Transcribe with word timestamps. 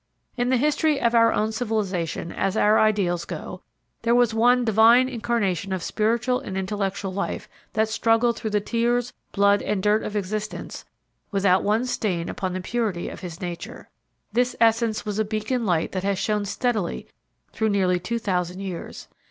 In 0.35 0.49
the 0.49 0.57
history 0.57 0.99
of 0.99 1.13
our 1.13 1.31
own 1.31 1.51
civilization, 1.51 2.31
as 2.31 2.57
our 2.57 2.79
ideals 2.79 3.23
go, 3.23 3.61
there 4.01 4.15
was 4.15 4.33
one 4.33 4.65
divine 4.65 5.07
incarnation 5.07 5.71
of 5.71 5.83
spiritual 5.83 6.39
and 6.39 6.57
intellectual 6.57 7.13
life 7.13 7.47
that 7.73 7.87
struggled 7.87 8.35
through 8.35 8.49
the 8.49 8.59
tears, 8.61 9.13
blood 9.31 9.61
and 9.61 9.83
dirt 9.83 10.01
of 10.01 10.15
existence 10.15 10.85
without 11.29 11.63
one 11.63 11.85
stain 11.85 12.29
upon 12.29 12.53
the 12.53 12.61
purity 12.61 13.09
of 13.09 13.19
his 13.19 13.41
nature. 13.41 13.91
This 14.33 14.55
essence 14.59 15.05
was 15.05 15.19
a 15.19 15.23
beacon 15.23 15.67
light 15.67 15.91
that 15.91 16.03
has 16.03 16.17
shone 16.17 16.45
steadily 16.45 17.05
through 17.53 17.69
nearly 17.69 17.99
two 17.99 18.17
thousand 18.17 18.59
years. 18.61 19.07